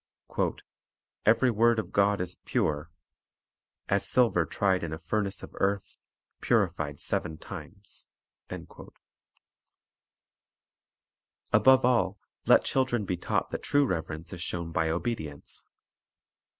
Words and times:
"Every 1.27 1.51
word 1.51 1.77
of 1.77 1.91
God 1.91 2.21
is 2.21 2.33
pure;" 2.43 2.89
"as 3.87 4.03
silver 4.03 4.47
tried 4.47 4.83
in 4.83 4.93
a 4.93 4.97
furnace 4.97 5.43
of 5.43 5.51
earth, 5.59 5.99
purified 6.41 6.99
seven 6.99 7.37
times." 7.37 8.09
1 8.49 8.65
Above 11.53 11.85
all, 11.85 12.17
let 12.47 12.63
children 12.65 13.05
be 13.05 13.15
taught 13.15 13.51
that 13.51 13.61
true 13.61 13.85
reverence 13.85 14.33
is 14.33 14.41
shown 14.41 14.71
by 14.71 14.89
obedience. 14.89 15.67